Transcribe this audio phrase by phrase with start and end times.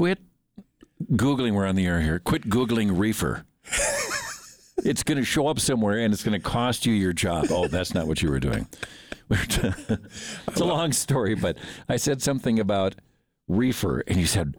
[0.00, 0.18] quit
[1.12, 1.52] googling.
[1.52, 2.18] We're on the air here.
[2.18, 3.44] Quit googling reefer.
[4.78, 7.48] it's going to show up somewhere, and it's going to cost you your job.
[7.50, 8.66] Oh, that's not what you were doing.
[9.30, 12.94] it's a long story, but I said something about
[13.46, 14.56] reefer, and you said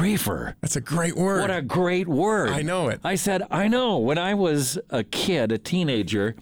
[0.00, 0.56] reefer.
[0.60, 1.42] That's a great word.
[1.42, 2.48] What a great word.
[2.48, 2.98] I know it.
[3.04, 3.98] I said, I know.
[3.98, 6.34] When I was a kid, a teenager,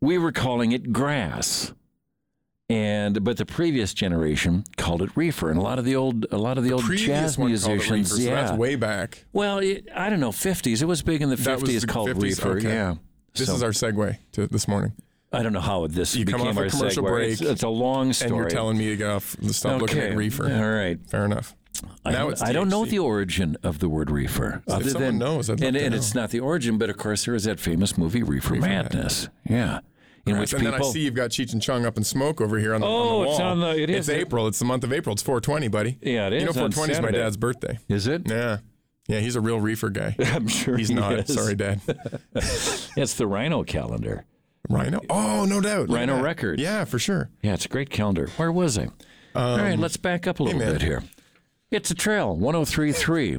[0.00, 1.72] we were calling it grass.
[2.68, 6.36] And but the previous generation called it reefer, and a lot of the old a
[6.36, 8.34] lot of the, old jazz musicians, reefer, so yeah.
[8.34, 9.24] that's way back.
[9.32, 10.82] well, it, I don't know, fifties.
[10.82, 12.56] It was big in the fifties, the called 50s, reefer.
[12.58, 12.68] okay.
[12.68, 12.94] Yeah.
[13.34, 14.94] This So, is our segue to this morning.
[15.32, 17.08] I don't know how this You come became off a commercial segue.
[17.08, 18.30] break, It's, it's a long story.
[18.30, 20.44] And you're telling me to get off, the stop looking at reefer.
[20.52, 20.98] All right.
[21.08, 21.54] Fair enough.
[22.04, 24.62] I, Now I don't know the origin of the word reefer.
[24.66, 25.96] So if other someone than, knows, and, and know.
[25.96, 29.28] it's not the origin, but of course there is that famous movie Reefer, Madness.
[29.48, 29.80] Yeah,
[30.26, 30.78] in which and people.
[30.78, 32.86] then I see you've got Cheech and Chong up in smoke over here on the,
[32.86, 34.08] on Oh, the it's on the- it is.
[34.08, 34.46] It's April.
[34.48, 35.12] It's the month of April.
[35.12, 35.98] It's 420, buddy.
[36.02, 36.40] Yeah, it is.
[36.42, 37.78] You know, 420 is my dad's birthday.
[37.88, 38.28] is it?
[38.28, 38.58] Yeah.
[39.08, 40.16] Yeah, he's a real reefer guy.
[40.18, 41.12] I'm sure He's he not.
[41.14, 41.32] is.
[41.32, 41.80] Sorry, Dad.
[42.34, 44.24] It's the Rhino calendar.
[44.68, 45.00] Rhino?
[45.08, 45.90] Oh, no doubt.
[45.90, 46.22] Rhino that.
[46.24, 46.60] Records.
[46.60, 47.30] Yeah, for sure.
[47.42, 48.28] Yeah, it's a great calendar.
[48.36, 48.88] Where was I?
[49.36, 50.72] All right, let's back up a little Um, man.
[50.74, 51.04] bit here.
[51.70, 53.38] It's a trail, 1033.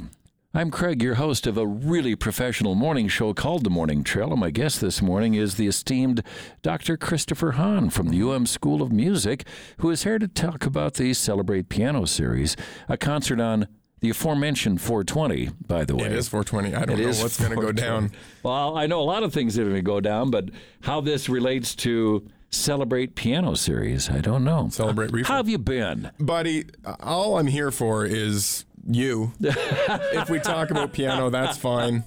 [0.58, 4.40] I'm Craig, your host of a really professional morning show called The Morning Trail, and
[4.40, 6.24] my guest this morning is the esteemed
[6.64, 6.98] Dr.
[6.98, 9.46] Christopher Hahn from the UM School of Music,
[9.78, 12.56] who is here to talk about the Celebrate Piano Series,
[12.90, 13.68] a concert on
[14.00, 16.06] the aforementioned 420, by the way.
[16.06, 16.74] It is 420.
[16.74, 18.10] I don't It know what's going to go down.
[18.42, 20.50] Well, I know a lot of things that are going to go down, but
[20.82, 24.70] how this relates to Celebrate Piano Series, I don't know.
[24.72, 25.28] Celebrate Reefer.
[25.28, 26.10] How have you been?
[26.20, 26.66] Buddy,
[27.00, 29.32] all I'm here for is you.
[29.40, 32.04] if we talk about piano, that's fine.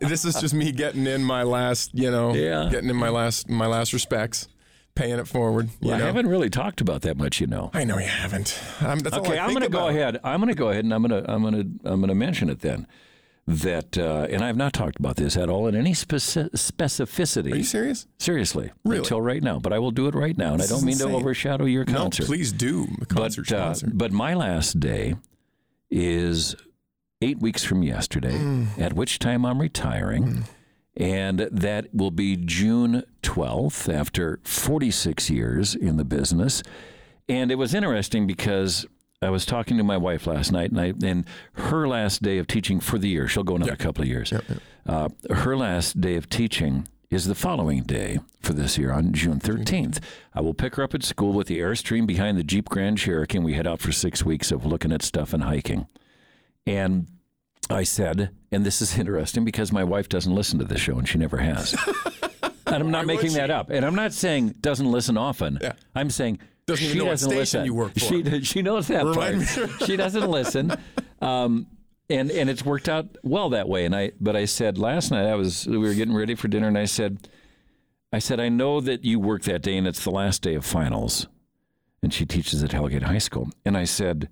[0.00, 2.68] This is just me getting in my last, you know, Yeah.
[2.70, 4.48] getting in my last my last respects,
[4.94, 5.70] paying it forward.
[5.80, 7.70] You I haven't really talked about that much, you know.
[7.74, 8.58] I know you haven't.
[8.80, 10.18] That's all Okay, I I'm going to go ahead.
[10.24, 12.14] I'm going to go ahead and I'm going to I'm going to I'm going to
[12.14, 12.86] mention it then.
[13.46, 17.50] That uh, and I've not talked about this at all in any speci- specificity.
[17.52, 18.06] Are you serious?
[18.18, 18.98] Seriously, Really?
[18.98, 19.58] until right now.
[19.58, 21.86] But I will do it right now, and This I don't mean to overshadow your
[21.86, 22.26] No, concert.
[22.26, 22.88] please do.
[22.98, 25.14] The concert but, uh, but my last day
[25.90, 26.54] is
[27.22, 28.78] eight weeks from yesterday, Mm.
[28.78, 30.44] at which time I'm retiring.
[30.96, 36.62] And that will be June 12th after 46 years in the business.
[37.28, 38.84] And it was interesting because
[39.22, 42.46] I was talking to my wife last night, and, I, and her last day of
[42.46, 44.32] teaching for the year, she'll go another couple of years.
[44.86, 49.40] Uh, her last day of teaching is the following day for this year on June
[49.40, 49.98] 13th.
[50.34, 53.38] I will pick her up at school with the Airstream behind the Jeep Grand Cherokee,
[53.38, 55.86] and we head out for six weeks of looking at stuff and hiking.
[56.66, 57.06] And
[57.70, 61.08] I said, and this is interesting because my wife doesn't listen to the show, and
[61.08, 61.74] she never has.
[62.66, 63.70] and I'm not Why making that up.
[63.70, 65.58] And I'm not saying doesn't listen often.
[65.62, 65.72] Yeah.
[65.94, 67.64] I'm saying Doesn't she know doesn't station listen.
[67.64, 68.00] you work for.
[68.00, 69.70] She she knows that Remind part.
[69.86, 70.72] she doesn't listen.
[71.20, 71.66] Um,
[72.10, 73.84] and and it's worked out well that way.
[73.84, 76.68] And I but I said last night I was we were getting ready for dinner,
[76.68, 77.28] and I said,
[78.12, 80.64] I said I know that you work that day, and it's the last day of
[80.64, 81.26] finals,
[82.02, 83.50] and she teaches at Hellgate High School.
[83.64, 84.28] And I said,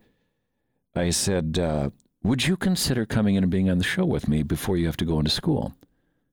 [0.95, 1.91] I said, uh,
[2.23, 4.97] would you consider coming in and being on the show with me before you have
[4.99, 5.75] to go into school?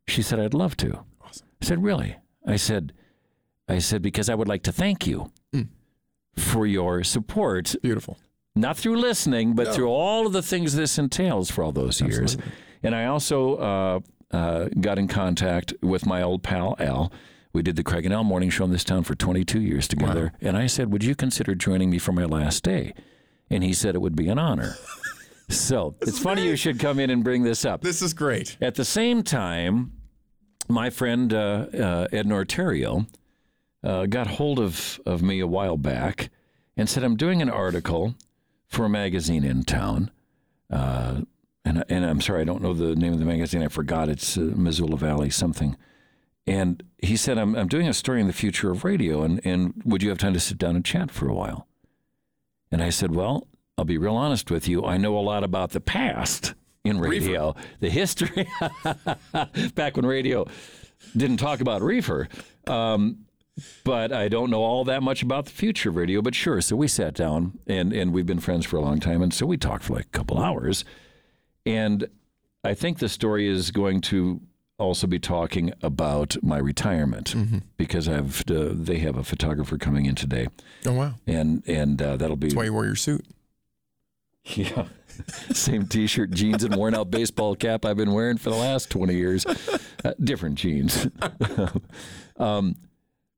[0.08, 1.04] She said, I'd love to.
[1.22, 1.48] Awesome.
[1.62, 2.18] I said, really?
[2.46, 2.94] I said,
[3.70, 5.68] I said because I would like to thank you Mm.
[6.36, 8.18] for your support Beautiful.
[8.56, 9.74] Not through listening, but No.
[9.74, 12.38] through all of the things this entails for all those years.
[12.84, 14.00] And I also uh,
[14.32, 17.12] uh, got in contact with my old pal Al.
[17.54, 20.34] We did the Craig and Al morning show in this town for 22 years together.
[20.42, 22.94] And I said, Would you consider joining me for my last day?
[23.50, 24.76] And he said it would be an honor.
[25.50, 27.82] so it's funny you should come in and bring this up.
[27.82, 28.58] This is great.
[28.60, 29.92] At the same time,
[30.68, 33.08] my friend uh, uh, Ed Norterio
[33.84, 36.30] uh, got hold of, of me a while back
[36.76, 38.16] and said, I'm doing an article
[38.74, 40.12] for a magazine in town.
[40.70, 41.22] Uh,
[41.66, 43.64] and, and I'm sorry, I don't know the name of the magazine.
[43.64, 44.10] I forgot.
[44.10, 45.78] It's uh, Missoula Valley something.
[46.46, 49.82] And he said, I'm, I'm doing a story in the future of radio, and, and
[49.86, 51.68] would you have time to sit down and chat for a while?
[52.70, 53.48] And I said, Well,
[53.78, 54.84] I'll be real honest with you.
[54.84, 56.54] I know a lot about the past
[56.84, 58.46] in radio, the history,
[59.76, 60.46] back when radio
[61.16, 62.28] didn't talk about reefer.
[62.68, 63.23] Um,
[63.84, 66.22] but I don't know all that much about the future of radio.
[66.22, 69.22] But sure, so we sat down, and, and we've been friends for a long time.
[69.22, 70.84] And so we talked for like a couple hours.
[71.66, 72.08] And
[72.64, 74.42] I think the story is going to
[74.80, 77.36] also be talking about my retirement
[77.78, 80.48] because I've uh, they have a photographer coming in today,
[80.86, 81.14] Oh wow.
[81.28, 83.24] and and uh, that'll be That's why you wore your suit.
[84.46, 84.88] yeah.
[85.54, 89.46] Same T-shirt, jeans, and worn-out baseball cap I've been wearing for the last twenty years.
[90.04, 91.08] Uh, different jeans.
[92.38, 92.76] um,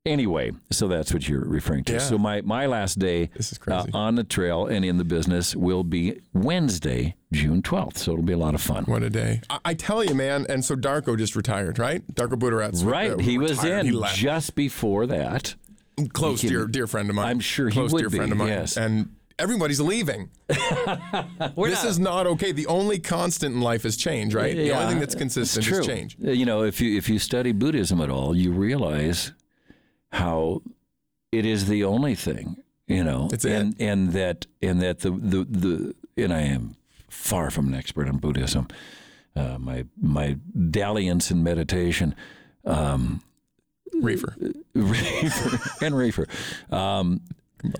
[0.05, 1.93] Anyway, so that's what you're referring to.
[1.93, 1.99] Yeah.
[1.99, 3.89] So my, my last day This is uh, crazy.
[3.93, 7.97] on the trail and in the business will be Wednesday, June 12th.
[7.97, 8.83] So it'll be a lot of fun.
[8.85, 9.41] What a day!
[9.49, 10.45] I, I tell you, man.
[10.47, 12.05] And so Darko just retired, right?
[12.13, 13.11] Darko Butorac Right.
[13.11, 13.83] uh, he was retired.
[13.83, 14.15] He in left.
[14.15, 15.55] just before that.
[16.13, 17.25] close can- dear dear friend of mine.
[17.27, 18.49] I'm sure he close would dear be, friend of mine.
[18.49, 18.77] yes.
[18.77, 20.29] And everybody's leaving.
[20.47, 22.51] this is not okay.
[22.51, 24.55] The only constant in life is change, right?
[24.55, 26.17] The only thing that's consistent is change.
[26.23, 29.31] Uh, You know, if you if you study Buddhism at all, you realize
[30.15, 30.61] how
[31.31, 32.57] it is the only thing.
[32.87, 33.51] You know, It's it.
[33.51, 36.75] and and that and that the the the and I am
[37.09, 38.67] far from an expert on Buddhism.
[39.35, 40.37] Uh, my my
[40.69, 42.15] dalliance in meditation,
[42.63, 43.21] um,
[43.93, 44.35] Reefer
[44.73, 46.27] reefer and reefer.
[46.71, 47.21] Um.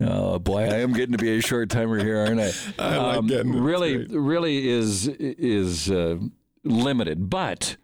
[0.00, 2.50] Oh boy, I am getting to be a short timer here, aren't I?
[2.80, 6.18] I like getting really, really is is uh,
[6.64, 7.30] limited.
[7.30, 7.76] But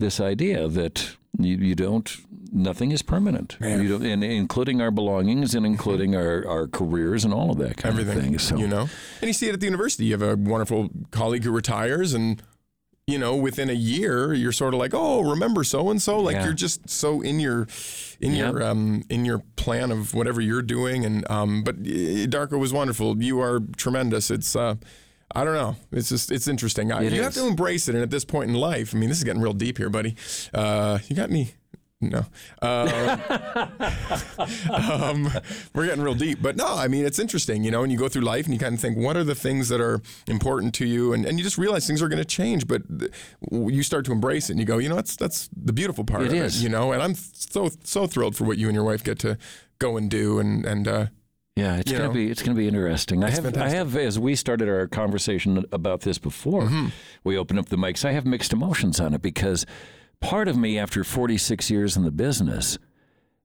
[0.00, 2.10] this idea that you, you don't,
[2.52, 3.82] nothing is permanent, Man.
[3.82, 7.76] you don't, and including our belongings and including our, our careers and all of that
[7.76, 8.38] kind Everything, of thing.
[8.38, 8.88] So you know.
[9.20, 10.06] And you see it at the university.
[10.06, 12.42] You have a wonderful colleague who retires, and
[13.06, 16.20] you know, within a year, you're sort of like, oh, remember so and so.
[16.20, 16.44] Like Yeah.
[16.44, 17.66] you're just so in your,
[18.20, 21.04] in your, um, in your plan of whatever you're doing.
[21.04, 23.20] And um, but uh, Darko was wonderful.
[23.22, 24.30] You are tremendous.
[24.30, 24.54] It's.
[24.54, 24.76] Uh,
[25.34, 25.76] I don't know.
[25.92, 26.90] It's just it's interesting.
[26.92, 27.24] I- It you is.
[27.24, 29.42] have to embrace it, and at this point in life, I mean, this is getting
[29.42, 30.16] real deep here, buddy.
[30.52, 31.54] Uh, you got any?
[32.02, 32.24] No.
[32.62, 33.18] Uh,
[34.72, 35.30] um,
[35.74, 38.08] we're getting real deep, but no, I mean, it's interesting, you know, and you go
[38.08, 40.86] through life and you kind of think, what are the things that are important to
[40.86, 41.12] you?
[41.12, 43.12] And, and you just realize things are going to change, but th-
[43.50, 46.22] you start to embrace it and you go, you know, that's, that's the beautiful part
[46.22, 46.60] It of is.
[46.60, 49.18] it, you know, and I'm so, so thrilled for what you and your wife get
[49.20, 49.36] to
[49.78, 50.38] go and do.
[50.38, 51.06] And, and, uh,
[51.56, 52.12] Yeah, it's gonna know.
[52.12, 53.22] be it's gonna be interesting.
[53.24, 56.86] I have I have as we started our conversation about this before Mm-hmm.
[57.24, 58.04] we opened up the mics.
[58.04, 59.66] I have mixed emotions on it because
[60.20, 62.78] part of me, after 46 years in the business,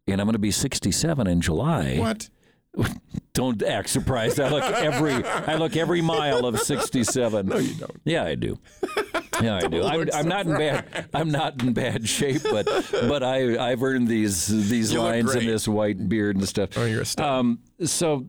[0.07, 1.97] and I'm going to be 67 in July.
[1.97, 2.29] what?
[3.33, 4.39] Don't act surprised.
[4.39, 7.47] I look every I look every mile of 67.
[7.47, 8.01] No, you don't.
[8.05, 8.59] Yeah, I do.
[9.41, 9.83] Yeah, I do.
[9.83, 11.07] I'm, I'm not in bad.
[11.13, 15.47] I'm not in bad shape, but but I I've earned these these You lines and
[15.47, 16.69] this white beard and stuff.
[16.77, 17.39] Oh, you're a star.
[17.39, 18.27] Um, so,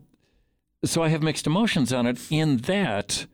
[0.83, 2.19] so I have mixed emotions on it.
[2.29, 3.25] In that,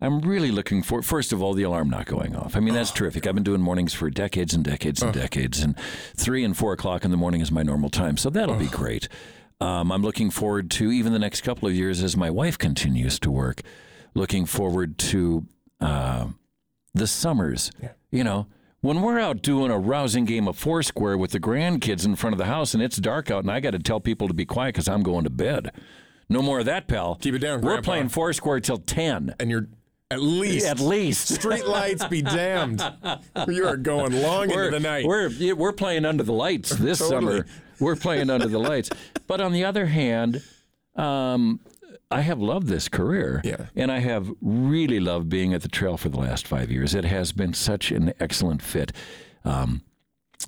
[0.00, 1.00] I'm really looking for.
[1.02, 2.56] First of all, the alarm not going off.
[2.56, 3.26] I mean, that's terrific.
[3.26, 5.76] I've been doing mornings for decades and decades and decades, and
[6.16, 8.16] three and four o'clock in the morning is my normal time.
[8.16, 9.08] So that'll be great.
[9.60, 13.18] Um, I'm looking forward to even the next couple of years as my wife continues
[13.20, 13.62] to work.
[14.14, 15.46] Looking forward to
[15.80, 16.26] uh,
[16.94, 17.70] the summers.
[18.10, 18.46] You know.
[18.80, 22.38] When we're out doing a rousing game of Foursquare with the grandkids in front of
[22.38, 24.74] the house and it's dark out and I got to tell people to be quiet
[24.74, 25.70] because I'm going to bed.
[26.28, 27.14] No more of that, pal.
[27.14, 27.84] Keep it down, We're Grandpa.
[27.92, 29.36] playing Foursquare till 10.
[29.38, 29.68] and you're
[30.10, 31.28] at least, At least.
[31.32, 32.82] street lights be damned.
[33.46, 35.04] You are going long We're, into the night.
[35.06, 37.20] we're, we're playing under the lights this Totally.
[37.42, 37.46] summer.
[37.78, 38.90] We're playing under the lights.
[39.28, 40.42] But on the other hand,
[40.96, 41.60] um,
[42.12, 43.40] I have loved this career.
[43.44, 43.66] Yeah.
[43.76, 46.94] And I have really loved being at the trail for the last five years.
[46.94, 48.92] It has been such an excellent fit.
[49.44, 49.82] Um,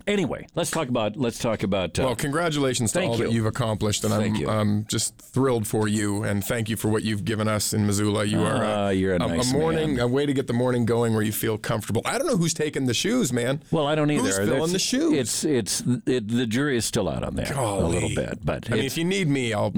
[0.07, 3.37] anyway, let's talk about let's talk about uh, Well, congratulations to all that you.
[3.37, 4.49] you've accomplished, and Thank I'm you.
[4.49, 8.25] I'm just thrilled for you, and thank you for what you've given us in Missoula.
[8.25, 10.05] You are Ah, a, you're a nice morning, man.
[10.05, 12.03] a way to get the morning going where you feel comfortable.
[12.05, 13.63] I don't know who's taking the shoes, man.
[13.71, 14.23] Well, I don't either.
[14.23, 15.13] Who's filling That's- the shoes?
[15.13, 18.77] It's it's it, the jury is still out on that a little bit, but I
[18.77, 19.73] mean, if you need me, I'll.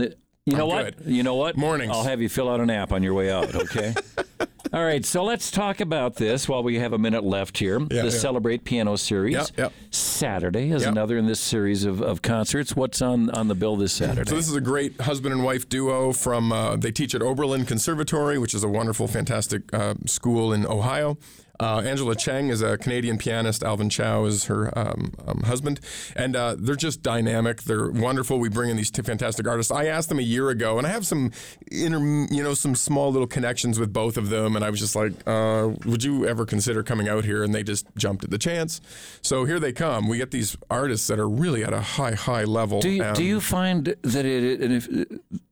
[0.47, 0.97] You know I'm what?
[0.99, 1.13] good.
[1.13, 1.57] You know what?
[1.57, 1.93] Mornings.
[1.93, 3.55] I'll have you fill out an app on your way out.
[3.55, 3.95] Okay.
[4.73, 5.05] All right.
[5.05, 7.79] So let's talk about this while we have a minute left here.
[7.81, 8.11] Yeah, the yeah.
[8.11, 9.35] Celebrate Piano Series.
[9.35, 9.73] Yep, yep.
[9.91, 10.93] Saturday is Yep.
[10.93, 12.75] another in this series of, of concerts.
[12.77, 14.29] What's on on the bill this Saturday?
[14.29, 16.53] So this is a great husband and wife duo from.
[16.53, 21.17] Uh, they teach at Oberlin Conservatory, which is a wonderful, fantastic uh, school in Ohio.
[21.59, 23.63] Uh, Angela Cheng is a Canadian pianist.
[23.63, 25.81] Alvin Chow is her um, um, husband,
[26.15, 27.63] and uh, they're just dynamic.
[27.63, 28.39] They're wonderful.
[28.39, 29.73] We bring in these two fantastic artists.
[29.73, 31.33] I asked them a year ago, and I have some,
[31.71, 31.99] inter,
[32.31, 35.13] you know, some small little connections with both of them, and I was just like,
[35.27, 38.81] uh, "Would you ever consider coming out here?" And they just jumped at the chance.
[39.23, 40.09] So here they come.
[40.09, 42.81] We get these artists that are really at a high, high level.
[42.81, 44.89] do you, do you find that it and if,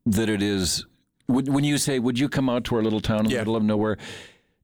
[0.07, 0.85] that it is
[1.27, 3.39] when when you say would you come out to our little town in the Yeah.
[3.39, 3.97] middle of nowhere?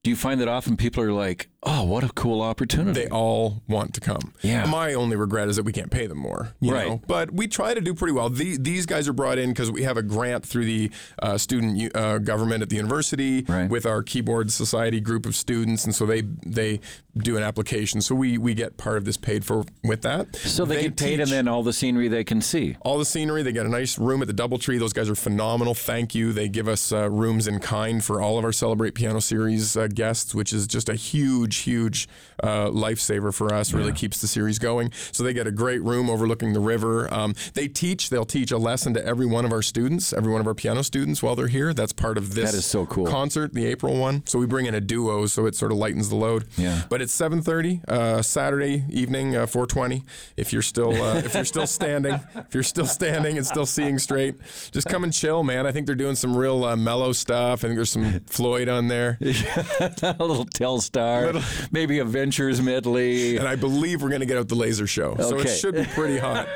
[0.02, 3.02] Do you find that often people are like, "Oh, what a cool opportunity"?
[3.02, 4.32] they all want to come.
[4.42, 4.64] Yeah.
[4.66, 6.54] My only regret is that we can't pay them more.
[6.60, 6.88] You Right.
[6.88, 7.02] Know?
[7.06, 8.30] But we try to do pretty well.
[8.30, 10.90] The, these guys are brought in because we have a grant through the
[11.20, 13.68] uh, student uh, government at the university Right.
[13.68, 16.80] with our keyboard society group of students, and so they they
[17.16, 18.00] do an application.
[18.00, 20.36] So we we get part of this paid for with that.
[20.36, 22.76] so they, get paid, and then all the scenery they can see.
[22.82, 23.42] all the scenery.
[23.42, 24.78] They get a nice room at the DoubleTree.
[24.78, 25.74] Those guys are phenomenal.
[25.74, 26.32] Thank you.
[26.32, 29.88] They give us uh, rooms in kind for all of our Celebrate Piano Series uh,
[29.88, 32.08] guests, which is just a huge huge, huge
[32.42, 33.72] uh, lifesaver for us.
[33.72, 34.92] Really keeps the series going.
[35.12, 37.12] So they get a great room overlooking the river.
[37.12, 38.10] Um, they teach.
[38.10, 40.82] They'll teach a lesson to every one of our students, every one of our piano
[40.82, 41.72] students while they're here.
[41.74, 43.06] That's part of this That is so cool.
[43.06, 44.22] concert, the April one.
[44.26, 46.46] So we bring in a duo, so it sort of lightens the load.
[46.56, 46.82] Yeah.
[46.88, 50.02] But it's 7:30 uh, Saturday evening, uh, 4:20.
[50.36, 53.98] If you're still uh, if you're still standing, if you're still standing and still seeing
[53.98, 54.36] straight,
[54.72, 55.66] just come and chill, man.
[55.66, 57.60] I think they're doing some real uh, mellow stuff.
[57.64, 61.32] I think there's some Floyd on there, a little Telstar,
[61.72, 63.36] maybe a Ventures medley.
[63.36, 65.84] and I believe we're going to get out the laser show, so it should be
[65.84, 66.48] pretty hot.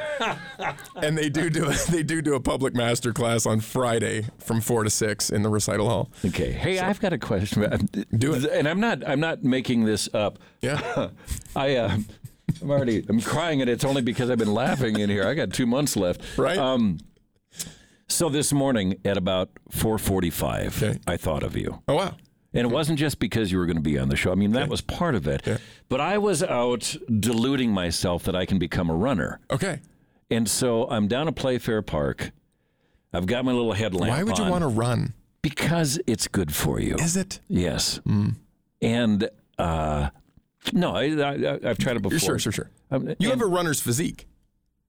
[0.97, 4.85] and they do do they do do a public master class on Friday from four
[4.85, 6.11] to six in the recital hall.
[6.25, 6.53] Okay.
[6.53, 7.89] Hey, I've got a question.
[8.17, 8.45] Do it.
[8.45, 9.07] And I'm not.
[9.09, 10.39] I'm not making this up.
[10.61, 11.09] Yeah.
[11.57, 11.77] I.
[11.77, 11.97] Uh,
[12.61, 13.05] I'm already.
[13.09, 15.27] I'm crying, and it's only because I've been laughing in here.
[15.27, 16.21] I got two months left.
[16.39, 16.59] Right.
[16.59, 16.99] Um.
[18.07, 20.99] So this morning at about 4:45, Okay.
[21.07, 21.81] I thought of you.
[21.89, 22.15] Oh wow.
[22.55, 24.31] And it wasn't just because you were going to be on the show.
[24.31, 25.47] I mean, that was part of it.
[25.89, 29.41] But I was out deluding myself that I can become a runner.
[29.51, 29.81] Okay.
[30.31, 32.31] And so I'm down at Playfair Park.
[33.13, 35.15] I've got my little headlamp Why would you on want to run?
[35.43, 36.95] Because it's good for you.
[36.95, 37.41] Is it?
[37.49, 37.97] Yes.
[38.05, 38.31] Hmm.
[38.81, 40.11] And uh,
[40.73, 42.19] no, I, I, I've tried it before.
[42.19, 42.71] Sure, sure, sure.
[42.91, 44.27] Um, You and- have a runner's physique.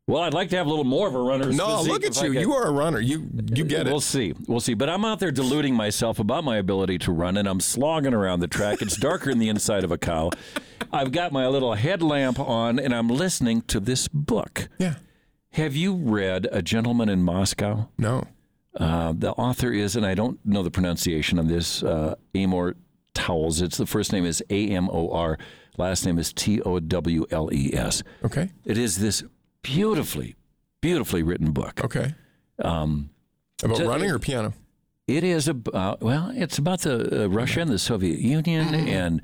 [0.07, 2.31] Well, I'd like to have a little more of a runner's No, look at you.
[2.31, 2.99] You are a runner.
[2.99, 3.91] You you get it.
[3.91, 4.33] We'll see.
[4.47, 4.73] We'll see.
[4.75, 8.41] But I'm out there deluding myself about my ability to run, and I'm slogging around
[8.41, 8.81] the track.
[8.81, 10.29] It's darker in the inside of a cow.
[10.91, 14.67] I've got my little headlamp on, and I'm listening to this book.
[14.77, 14.95] Yeah.
[15.51, 17.89] Have you read A Gentleman in Moscow?
[17.97, 18.27] No.
[18.77, 22.75] Uh, the author is, and I don't know the pronunciation of this, uh, Amor
[23.13, 23.61] Towles.
[23.61, 25.37] It's the first name is A M O R,
[25.77, 28.03] last name is T O W L E S.
[28.23, 28.51] Okay.
[28.65, 29.23] It is this
[29.73, 30.35] beautifully,
[30.81, 31.83] beautifully written book.
[31.83, 32.13] Okay.
[32.59, 33.09] Um,
[33.63, 34.53] About Ju- running or piano?
[35.07, 38.87] It is about well, it's about the uh, Russia and the Soviet Union, Mm-hmm.
[38.87, 39.21] and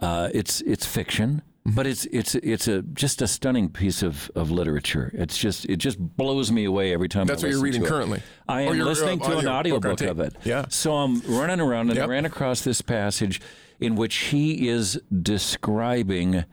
[0.00, 4.50] uh, it's it's fiction, but it's it's it's a just a stunning piece of, of
[4.50, 5.10] literature.
[5.14, 7.26] It's just it just blows me away every time.
[7.26, 7.88] That's I what you're reading it.
[7.88, 8.20] currently.
[8.48, 10.36] I am you're, uh, listening to an audio- book audiobook of it.
[10.44, 10.66] Yeah.
[10.68, 12.04] So I'm running around and Yep.
[12.04, 13.40] I ran across this passage
[13.80, 16.44] in which he is describing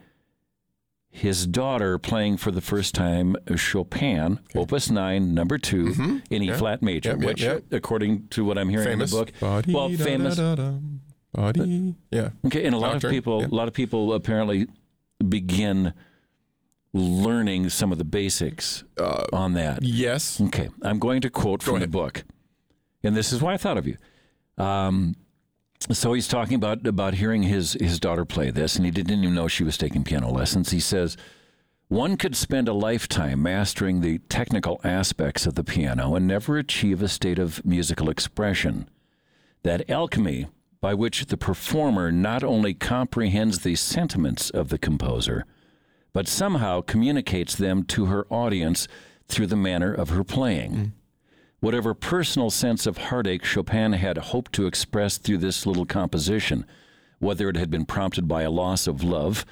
[1.14, 6.82] his daughter playing for the first time Chopin, Opus 9, number 2 in E flat
[6.82, 7.22] major, Mm-hmm.
[7.22, 7.64] Yep, which, yep.
[7.72, 9.12] according to what I'm hearing Famous.
[9.12, 10.36] in the book, Body, well, da, famous.
[10.38, 10.72] da, da.
[11.34, 11.96] Body.
[12.12, 12.30] Yeah.
[12.46, 13.48] Okay, and a lot Doctor, of people, yeah.
[13.48, 14.68] a lot of people apparently
[15.28, 15.94] begin
[16.94, 19.82] learning some of the basics Uh, on that.
[19.84, 20.40] Yes.
[20.42, 22.24] Okay, I'm going to quote from the book,
[23.04, 23.98] and this is why I thought of you.
[24.58, 25.16] Um,
[25.92, 29.34] so he's talking about about hearing his his daughter play this, and he didn't even
[29.34, 30.72] know she was taking piano lessons.
[30.72, 31.18] He says.
[31.88, 37.02] One could spend a lifetime mastering the technical aspects of the piano and never achieve
[37.02, 38.88] a state of musical expression.
[39.64, 40.48] That alchemy
[40.82, 45.46] by which the performer not only comprehends the sentiments of the composer,
[46.12, 48.88] but somehow communicates them to her audience
[49.28, 50.72] through the manner of her playing.
[50.72, 50.92] Mm.
[51.62, 56.66] Whatever personal sense of heartache Chopin had hoped to express through this little composition,
[57.20, 59.46] whether it had been prompted by a loss of love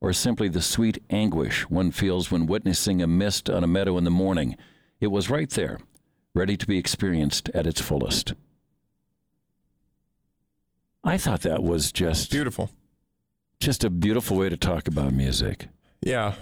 [0.00, 4.02] or simply the sweet anguish one feels when witnessing a mist on a meadow in
[4.02, 4.56] the morning,
[5.00, 5.78] it was right there,
[6.34, 8.34] ready to be experienced at its fullest.
[11.04, 12.70] I thought that was just Beautiful.
[13.60, 15.68] just a beautiful way to talk about music.
[16.00, 16.34] Yeah.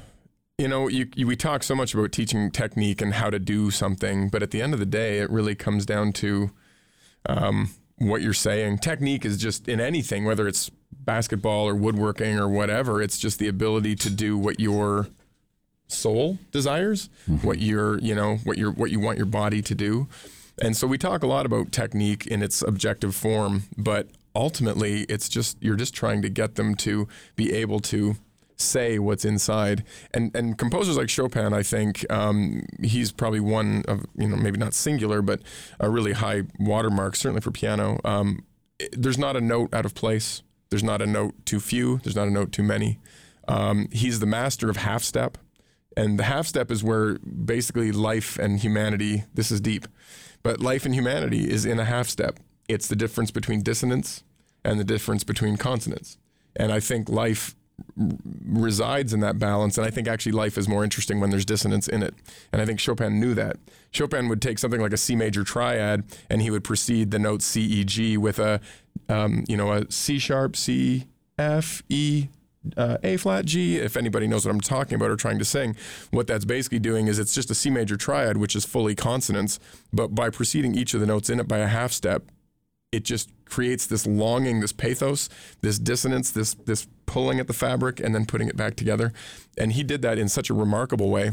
[0.61, 3.71] You know, you, you, we talk so much about teaching technique and how to do
[3.71, 6.51] something, but at the end of the day, it really comes down to
[7.25, 8.81] um, what you're saying.
[8.81, 13.49] Technique is just in anything, whether it's basketball or woodworking or whatever, it's just the
[13.49, 15.09] ability to do what your
[15.89, 17.09] soul desires,
[17.41, 20.09] what your, you know, what your what you want your body to do.
[20.61, 25.31] And so we talk a lot about technique in its objective form, but ultimately it's
[25.31, 28.17] just you're just trying to get them to be able to
[28.61, 29.85] say what's inside.
[30.13, 34.59] And and composers like Chopin, I think um, he's probably one of you know maybe
[34.59, 35.43] not singular, but
[35.79, 38.01] a really high watermark certainly for piano.
[38.05, 38.45] Um,
[38.93, 40.43] there's not a note out of place.
[40.71, 41.99] There's not a note too few.
[41.99, 42.99] There's not a note too many.
[43.49, 45.37] Um, he's the master of half step.
[45.97, 49.89] And the half step is where basically life and humanity, this is deep,
[50.43, 52.39] but life and humanity is in a half step.
[52.69, 54.23] It's the difference between dissonance
[54.65, 56.17] and the difference between consonance.
[56.55, 57.57] And I think life
[58.45, 59.79] resides in that balance.
[59.79, 62.15] And I think actually life is more interesting when there's dissonance in it.
[62.53, 63.57] And I think Chopin knew that.
[63.91, 67.43] Chopin would take something like a C major triad and he would precede the note
[67.43, 68.61] C, E, G with a,
[69.09, 71.07] um, you know, a C sharp, C,
[71.39, 72.29] F, E,
[72.77, 75.77] uh, A flat G, if anybody knows what I'm talking about or trying to sing,
[76.11, 79.59] what that's basically doing is it's just a C major triad, which is fully consonants,
[79.93, 82.25] but by preceding each of the notes in it by a half step,
[82.93, 85.29] it just creates this longing, this pathos,
[85.61, 89.13] this dissonance, this this pulling at the fabric and then putting it back together.
[89.59, 91.33] And he did that in such a remarkable way.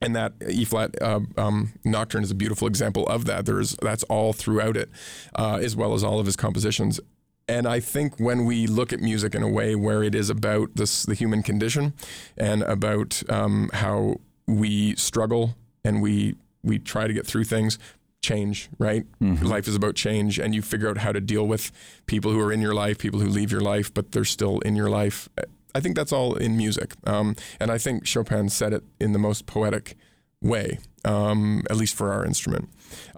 [0.00, 3.46] And that E flat uh, um, nocturne is a beautiful example of that.
[3.46, 4.90] There's that's all throughout it,
[5.34, 7.00] uh, as well as all of his compositions.
[7.46, 10.74] And I think when we look at music in a way where it is about
[10.76, 11.92] this, the human condition
[12.36, 17.78] and about um, how we struggle and we we try to get through things,
[18.24, 19.04] change, right?
[19.44, 21.70] Life is about change, and you figure out how to deal with
[22.06, 24.76] people who are in your life, people who leave your life, but they're still in
[24.76, 25.28] your life.
[25.76, 29.18] I think that's all in music, um, and I think Chopin said it in the
[29.18, 29.96] most poetic
[30.40, 32.68] way, um, at least for our instrument.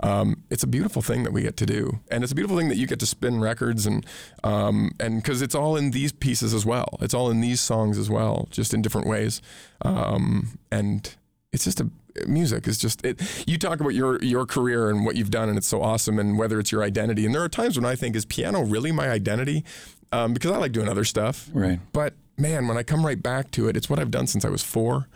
[0.02, 2.68] Um, it's a beautiful thing that we get to do, and it's a beautiful thing
[2.68, 4.06] that you get to spin records and
[4.44, 6.88] um, and because it's all in these pieces as well.
[7.00, 9.42] It's all in these songs as well, just in different ways,
[9.82, 11.14] um, and
[11.52, 11.90] it's just a
[12.26, 13.20] music is just it.
[13.46, 16.38] You talk about your your career and what you've done, and it's so awesome, and
[16.38, 17.25] whether it's your identity.
[17.26, 19.64] And there are times when I think, is piano really my identity?
[20.12, 21.80] Um, because I like doing other stuff, Right.
[21.92, 24.49] but man, when I come right back to it, it's what I've done since I
[24.49, 25.08] was four.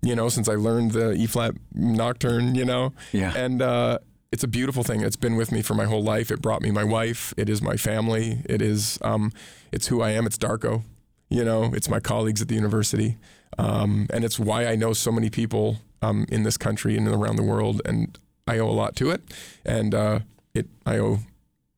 [0.00, 2.54] You know, since I learned the E flat nocturne.
[2.54, 3.32] You know, Yeah.
[3.36, 3.98] and uh,
[4.32, 5.00] it's a beautiful thing.
[5.02, 6.30] It's been with me for my whole life.
[6.30, 7.34] It brought me my wife.
[7.36, 8.42] It is my family.
[8.44, 9.32] It is, um,
[9.72, 10.26] it's who I am.
[10.26, 10.84] It's Darko.
[11.30, 13.18] You know, it's my colleagues at the university,
[13.58, 17.36] um, and it's why I know so many people um, in this country and around
[17.36, 17.82] the world.
[17.84, 19.22] And I owe a lot to it,
[19.64, 20.20] and uh,
[20.54, 21.18] it I owe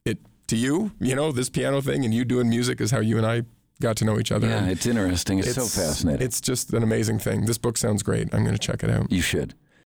[0.04, 0.92] it to you.
[1.00, 3.42] You know, this piano thing and you doing music is how you and I
[3.80, 4.46] got to know each other.
[4.46, 5.38] Yeah, And it's interesting.
[5.38, 6.24] It's, so fascinating.
[6.24, 7.46] It's just an amazing thing.
[7.46, 8.32] This book sounds great.
[8.32, 9.10] I'm going to check it out.
[9.10, 9.54] you should.